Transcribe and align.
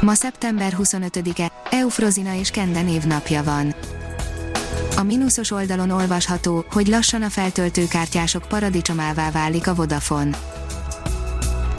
Ma 0.00 0.14
szeptember 0.14 0.76
25-e, 0.78 1.52
Eufrozina 1.70 2.34
és 2.34 2.50
Kende 2.50 2.82
névnapja 2.82 3.42
van. 3.42 3.74
A 4.96 5.02
mínuszos 5.02 5.50
oldalon 5.50 5.90
olvasható, 5.90 6.64
hogy 6.70 6.86
lassan 6.86 7.22
a 7.22 7.28
feltöltőkártyások 7.28 8.48
paradicsomává 8.48 9.30
válik 9.30 9.66
a 9.66 9.74
Vodafone. 9.74 10.38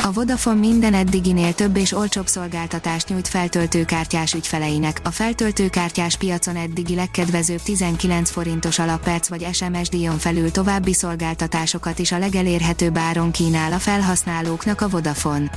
A 0.03 0.11
Vodafone 0.11 0.59
minden 0.59 0.93
eddiginél 0.93 1.53
több 1.53 1.77
és 1.77 1.91
olcsóbb 1.91 2.27
szolgáltatást 2.27 3.09
nyújt 3.09 3.27
feltöltőkártyás 3.27 4.33
ügyfeleinek. 4.33 5.01
A 5.03 5.11
feltöltőkártyás 5.11 6.17
piacon 6.17 6.55
eddigi 6.55 6.95
legkedvezőbb 6.95 7.61
19 7.61 8.29
forintos 8.29 8.79
alapperc 8.79 9.27
vagy 9.27 9.47
SMS 9.53 9.89
díjon 9.89 10.17
felül 10.17 10.51
további 10.51 10.93
szolgáltatásokat 10.93 11.99
is 11.99 12.11
a 12.11 12.17
legelérhetőbb 12.17 12.97
áron 12.97 13.31
kínál 13.31 13.73
a 13.73 13.79
felhasználóknak 13.79 14.81
a 14.81 14.89
Vodafone. 14.89 15.51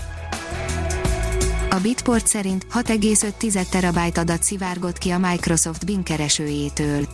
Bitport 1.83 2.27
szerint 2.27 2.67
6,5 2.75 3.69
terabájt 3.69 4.19
adat 4.19 4.43
szivárgott 4.43 4.99
ki 4.99 5.11
a 5.11 5.19
Microsoft 5.19 5.85
Bing 5.85 6.03
keresőjétől. 6.03 7.07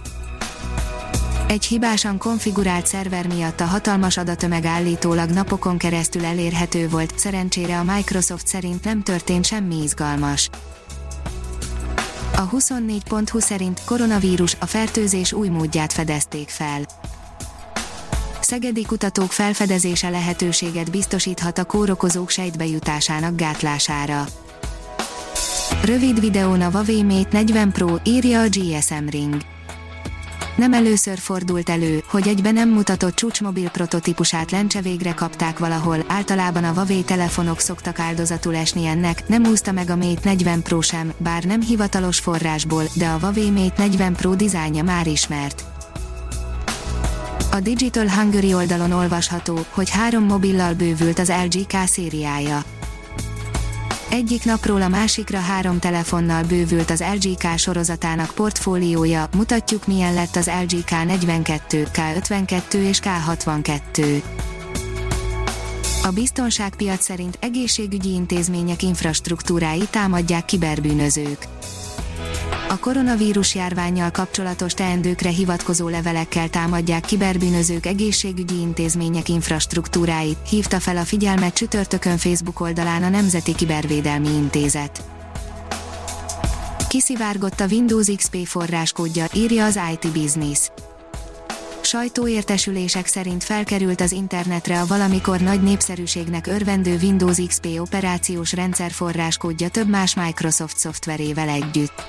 Egy 1.48 1.64
hibásan 1.64 2.18
konfigurált 2.18 2.86
szerver 2.86 3.26
miatt 3.26 3.60
a 3.60 3.64
hatalmas 3.64 4.16
adatömeg 4.16 4.64
állítólag 4.64 5.30
napokon 5.30 5.78
keresztül 5.78 6.24
elérhető 6.24 6.88
volt, 6.88 7.18
szerencsére 7.18 7.78
a 7.78 7.84
Microsoft 7.84 8.46
szerint 8.46 8.84
nem 8.84 9.02
történt 9.02 9.44
semmi 9.44 9.82
izgalmas. 9.82 10.50
A 12.36 12.48
24.20 12.50 13.41
szerint 13.41 13.82
koronavírus 13.84 14.56
a 14.60 14.66
fertőzés 14.66 15.32
új 15.32 15.48
módját 15.48 15.92
fedezték 15.92 16.48
fel. 16.48 16.86
Szegedi 18.41 18.82
kutatók 18.82 19.32
felfedezése 19.32 20.08
lehetőséget 20.08 20.91
biztosíthat 20.91 21.58
a 21.58 21.64
kórokozók 21.64 22.30
sejtbejutásának 22.30 23.36
gátlására. 23.36 24.24
Rövid 25.84 26.20
videón 26.20 26.61
a 26.61 26.70
Huawei 26.70 27.03
Mate 27.03 27.28
40 27.31 27.72
Pro 27.72 27.97
írja 28.05 28.41
a 28.41 28.48
GSM 28.48 29.09
Ring. 29.11 29.36
Nem 30.56 30.72
először 30.72 31.19
fordult 31.19 31.69
elő, 31.69 32.03
hogy 32.06 32.28
egyben 32.28 32.55
nem 32.55 32.69
mutatott 32.69 33.14
csúcsmobil 33.14 33.70
prototípusát 33.70 34.50
lencse 34.50 34.81
végre 34.81 35.14
kapták 35.14 35.59
valahol, 35.59 36.05
általában 36.06 36.64
a 36.64 36.72
Huawei 36.72 37.03
telefonok 37.03 37.61
szoktak 37.61 37.98
áldozatul 37.98 38.56
esni 38.56 38.87
ennek, 38.87 39.28
nem 39.28 39.44
úszta 39.44 39.72
meg 39.72 39.91
a 39.91 39.97
Mate 39.97 40.20
40 40.22 40.62
Pro 40.62 40.81
sem, 40.81 41.12
bár 41.17 41.44
nem 41.44 41.61
hivatalos 41.61 42.19
forrásból, 42.19 42.84
de 42.94 43.06
a 43.06 43.19
Huawei 43.19 43.50
Mate 43.50 43.83
40 43.83 44.14
Pro 44.14 44.34
dizájnja 44.34 44.83
már 44.83 45.06
ismert. 45.06 45.64
A 47.50 47.61
Digital 47.61 48.09
Hungary 48.09 48.55
oldalon 48.55 48.92
olvasható, 48.92 49.59
hogy 49.70 49.91
három 49.91 50.25
mobillal 50.25 50.75
bővült 50.75 51.19
az 51.19 51.33
LG 51.44 51.67
K 51.67 51.87
szériája. 51.87 52.62
Egyik 54.17 54.45
napról 54.45 54.83
a 54.83 54.89
másikra 54.89 55.39
három 55.39 55.78
telefonnal 55.78 56.42
bővült 56.42 56.91
az 56.91 57.05
LGK 57.14 57.59
sorozatának 57.59 58.31
portfóliója, 58.34 59.28
mutatjuk 59.36 59.86
milyen 59.86 60.14
lett 60.14 60.36
az 60.36 60.47
LG 60.47 60.84
K42, 60.86 61.88
K52 61.93 62.75
és 62.75 63.00
K62. 63.03 64.22
A 66.03 66.10
biztonságpiac 66.10 67.05
szerint 67.05 67.38
egészségügyi 67.41 68.12
intézmények 68.12 68.82
infrastruktúrái 68.82 69.87
támadják 69.91 70.44
kiberbűnözők. 70.44 71.56
A 72.69 72.78
koronavírus 72.78 73.54
járványjal 73.54 74.10
kapcsolatos 74.10 74.72
teendőkre 74.72 75.28
hivatkozó 75.28 75.88
levelekkel 75.88 76.49
támadják 76.49 77.04
kiberbűnözők 77.04 77.87
egészségügyi 77.87 78.60
intézmények 78.60 79.28
infrastruktúráit, 79.28 80.38
hívta 80.49 80.81
fel 80.81 80.97
a 80.97 81.05
figyelmet 81.05 81.55
csütörtökön 81.55 82.16
Facebook 82.16 82.60
oldalán 82.60 83.03
a 83.03 83.09
Nemzeti 83.09 83.55
Kibervédelmi 83.55 84.28
Intézet. 84.28 85.03
Kiszivárgott 86.88 87.60
a 87.60 87.66
Windows 87.71 88.06
XP 88.16 88.47
forráskódja, 88.47 89.25
írja 89.34 89.65
az 89.65 89.78
IT 89.93 90.12
Business 90.12 90.71
sajtóértesülések 91.87 93.06
szerint 93.06 93.44
felkerült 93.44 94.00
az 94.00 94.12
internetre 94.12 94.81
a 94.81 94.87
valamikor 94.87 95.41
nagy 95.41 95.62
népszerűségnek 95.62 96.47
örvendő 96.47 96.99
Windows 97.03 97.37
XP 97.47 97.66
operációs 97.78 98.53
rendszer 98.53 98.91
forráskódja 98.91 99.69
több 99.69 99.88
más 99.88 100.15
Microsoft 100.15 100.78
szoftverével 100.78 101.49
együtt. 101.49 102.05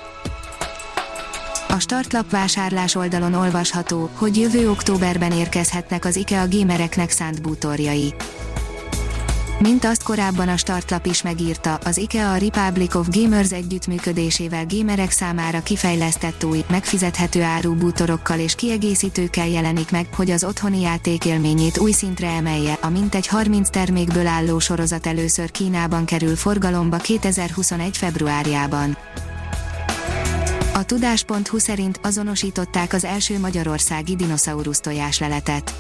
A 1.70 1.80
startlap 1.80 2.32
vásárlás 2.32 2.96
oldalon 2.96 3.34
olvasható, 3.34 4.10
hogy 4.14 4.38
jövő 4.38 4.70
októberben 4.70 5.32
érkezhetnek 5.32 6.06
az 6.06 6.16
IKEA 6.16 6.48
gamereknek 6.48 7.10
szánt 7.10 7.42
bútorjai. 7.42 8.14
Mint 9.60 9.86
azt 9.86 10.04
korábban 10.04 10.48
a 10.48 10.58
startlap 10.58 11.06
is 11.06 11.22
megírta, 11.22 11.74
az 11.74 11.98
IKEA 11.98 12.38
Republic 12.38 12.96
of 12.96 13.08
Gamers 13.12 13.52
együttműködésével 13.52 14.66
gamerek 14.66 15.12
számára 15.12 15.62
kifejlesztett 15.62 16.44
új, 16.44 16.64
megfizethető 16.70 17.42
áru 17.42 17.76
bútorokkal 17.76 18.40
és 18.40 18.56
kiegészítőkkel 18.56 19.48
jelenik 19.48 19.92
meg, 19.92 20.08
hogy 20.16 20.32
az 20.32 20.44
otthoni 20.44 20.82
játék 20.82 21.26
élményét 21.26 21.78
új 21.78 21.92
szintre 21.92 22.28
emelje. 22.28 22.78
A 22.82 22.90
mintegy 22.90 23.28
30 23.28 23.70
termékből 23.70 24.28
álló 24.28 24.60
sorozat 24.60 25.08
először 25.08 25.52
Kínában 25.52 26.06
kerül 26.06 26.36
forgalomba 26.36 26.98
2021. 26.98 27.98
februárjában. 27.98 28.98
A 30.78 30.86
tudás.hu 30.86 31.58
szerint 31.58 32.00
azonosították 32.04 32.94
az 32.94 33.04
első 33.04 33.40
magyarországi 33.40 34.16
dinoszaurusz 34.16 34.80
tojásleletet. 34.80 35.76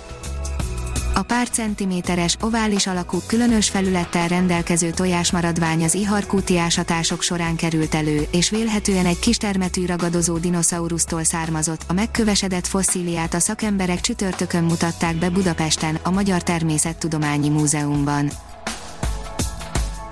A 1.13 1.21
pár 1.21 1.49
centiméteres, 1.49 2.37
ovális 2.41 2.87
alakú, 2.87 3.17
különös 3.27 3.69
felülettel 3.69 4.27
rendelkező 4.27 4.89
tojásmaradvány 4.89 5.83
az 5.83 5.93
iharkúti 5.93 6.57
ásatások 6.57 7.21
során 7.21 7.55
került 7.55 7.95
elő, 7.95 8.27
és 8.31 8.49
vélhetően 8.49 9.05
egy 9.05 9.19
kistermetű 9.19 9.85
ragadozó 9.85 10.37
dinoszaurusztól 10.37 11.23
származott. 11.23 11.81
A 11.87 11.93
megkövesedett 11.93 12.67
fosszíliát 12.67 13.33
a 13.33 13.39
szakemberek 13.39 14.01
csütörtökön 14.01 14.63
mutatták 14.63 15.15
be 15.15 15.29
Budapesten, 15.29 15.99
a 16.03 16.09
Magyar 16.09 16.43
Természettudományi 16.43 17.49
Múzeumban. 17.49 18.31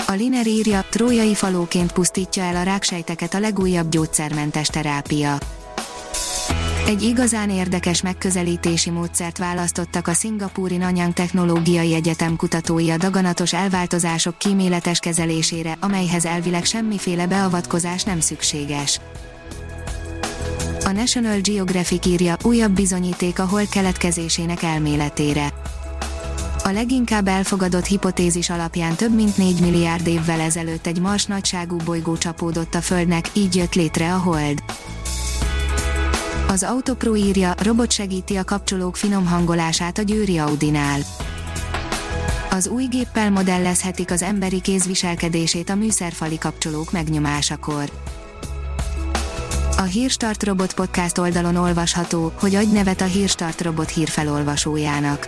A 0.07 0.11
Liner 0.11 0.47
írja, 0.47 0.85
trójai 0.89 1.33
falóként 1.33 1.91
pusztítja 1.91 2.43
el 2.43 2.55
a 2.55 2.63
ráksejteket 2.63 3.33
a 3.33 3.39
legújabb 3.39 3.89
gyógyszermentes 3.89 4.67
terápia. 4.67 5.37
Egy 6.87 7.01
igazán 7.01 7.49
érdekes 7.49 8.01
megközelítési 8.01 8.89
módszert 8.89 9.37
választottak 9.37 10.07
a 10.07 10.13
szingapúri 10.13 10.77
Nanyang 10.77 11.13
Technológiai 11.13 11.93
Egyetem 11.93 12.35
kutatói 12.35 12.89
a 12.89 12.97
daganatos 12.97 13.53
elváltozások 13.53 14.37
kíméletes 14.37 14.99
kezelésére, 14.99 15.77
amelyhez 15.79 16.25
elvileg 16.25 16.65
semmiféle 16.65 17.27
beavatkozás 17.27 18.03
nem 18.03 18.19
szükséges. 18.19 18.99
A 20.83 20.91
National 20.91 21.39
Geographic 21.39 22.05
írja 22.05 22.37
újabb 22.43 22.71
bizonyíték 22.71 23.39
a 23.39 23.45
hold 23.45 23.69
keletkezésének 23.69 24.63
elméletére 24.63 25.53
a 26.67 26.71
leginkább 26.71 27.27
elfogadott 27.27 27.85
hipotézis 27.85 28.49
alapján 28.49 28.95
több 28.95 29.15
mint 29.15 29.37
4 29.37 29.59
milliárd 29.59 30.07
évvel 30.07 30.39
ezelőtt 30.39 30.87
egy 30.87 30.99
mars 30.99 31.25
nagyságú 31.25 31.77
bolygó 31.85 32.17
csapódott 32.17 32.75
a 32.75 32.81
Földnek, 32.81 33.29
így 33.33 33.55
jött 33.55 33.73
létre 33.73 34.13
a 34.13 34.17
Hold. 34.17 34.63
Az 36.47 36.63
Autopro 36.63 37.15
írja, 37.15 37.53
robot 37.63 37.91
segíti 37.91 38.35
a 38.35 38.43
kapcsolók 38.43 38.95
finom 38.95 39.25
hangolását 39.25 39.97
a 39.97 40.01
Győri 40.01 40.37
Audinál. 40.37 40.99
Az 42.51 42.67
új 42.67 42.85
géppel 42.85 43.31
modellezhetik 43.31 44.11
az 44.11 44.21
emberi 44.21 44.61
kéz 44.61 44.85
viselkedését 44.85 45.69
a 45.69 45.75
műszerfali 45.75 46.37
kapcsolók 46.37 46.91
megnyomásakor. 46.91 47.91
A 49.77 49.83
Hírstart 49.83 50.43
Robot 50.43 50.73
Podcast 50.73 51.17
oldalon 51.17 51.55
olvasható, 51.55 52.31
hogy 52.39 52.55
adj 52.55 52.73
nevet 52.73 53.01
a 53.01 53.05
Hírstart 53.05 53.61
Robot 53.61 53.89
hírfelolvasójának. 53.89 55.27